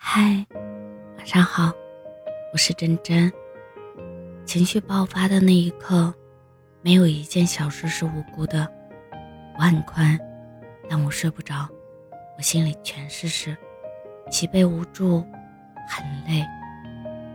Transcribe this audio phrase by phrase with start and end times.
[0.00, 0.46] 嗨，
[1.18, 1.72] 晚上好，
[2.52, 3.30] 我是真真。
[4.46, 6.14] 情绪爆发的那一刻，
[6.82, 8.66] 没有一件小事是无辜的。
[9.58, 10.18] 我很困，
[10.88, 11.68] 但我睡不着，
[12.38, 13.56] 我心里全是事，
[14.30, 15.20] 疲惫无助，
[15.88, 16.46] 很累。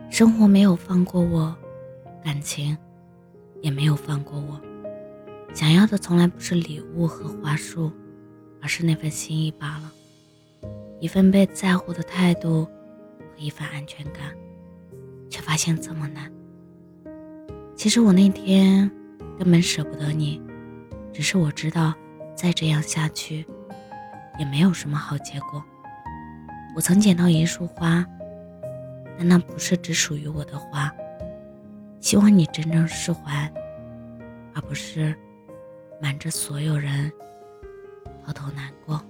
[0.10, 1.54] 生活没有放过我，
[2.24, 2.76] 感情
[3.62, 4.60] 也没有放过我。
[5.54, 7.92] 想要的从来不是礼物和花束，
[8.62, 9.92] 而是那份心意罢了。
[11.04, 14.34] 一份被在乎的态度和一份安全感，
[15.30, 16.32] 却发现这么难。
[17.76, 18.90] 其实我那天
[19.38, 20.42] 根本舍不得你，
[21.12, 21.94] 只是我知道
[22.34, 23.46] 再这样下去
[24.40, 25.62] 也没有什么好结果。
[26.74, 28.06] 我曾捡到一束花，
[29.18, 30.90] 但那不是只属于我的花。
[32.00, 33.52] 希望你真正释怀，
[34.56, 35.14] 而不是
[36.02, 37.12] 瞒着所有人
[38.26, 39.04] 偷偷难过。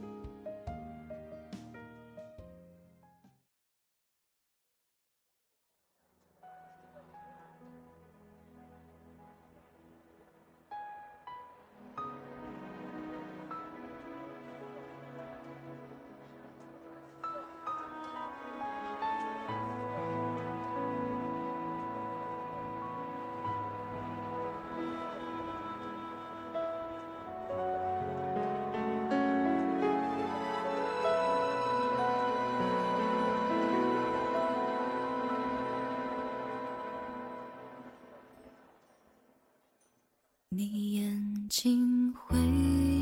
[40.55, 42.37] 你眼睛会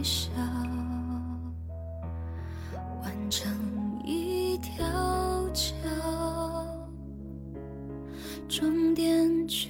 [0.01, 0.31] 笑，
[3.01, 3.51] 弯成
[4.05, 5.75] 一条桥，
[8.47, 9.69] 终点却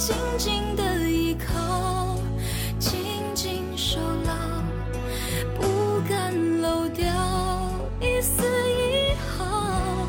[0.00, 2.16] 紧紧的依靠，
[2.78, 3.02] 紧
[3.34, 4.32] 紧守牢，
[5.60, 7.06] 不敢漏掉
[8.00, 10.08] 一丝一毫，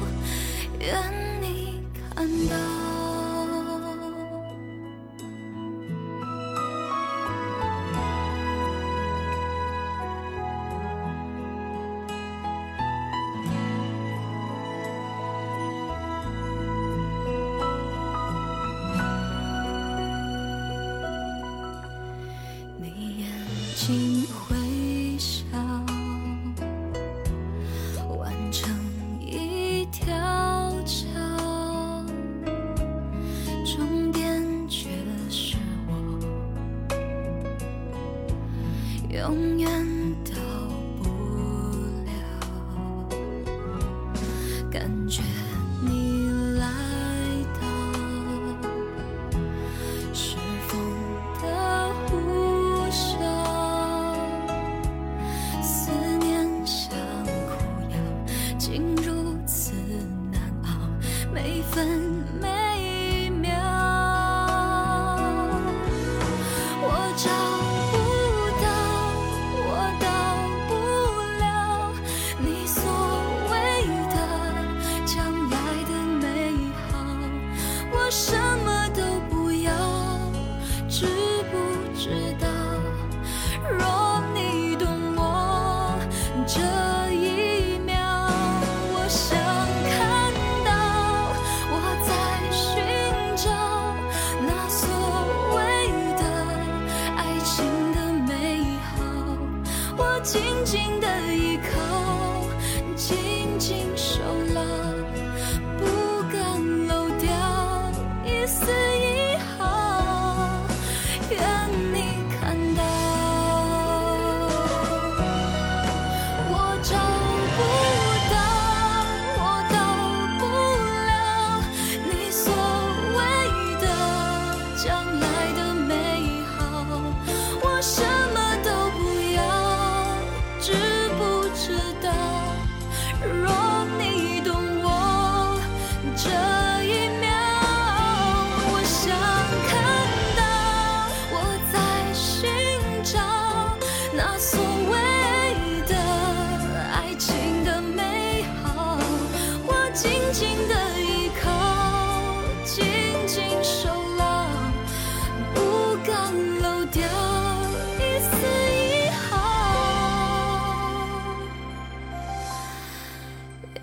[0.80, 0.98] 愿
[1.42, 1.84] 你
[2.16, 2.81] 看到。
[23.84, 25.42] 心微笑，
[28.16, 28.70] 完成
[29.20, 30.14] 一条
[30.86, 32.06] 桥，
[33.66, 34.88] 终点却
[35.32, 35.92] 是我，
[39.10, 39.68] 永远
[40.26, 40.51] 的。
[61.62, 62.61] 分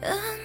[0.01, 0.38] Good.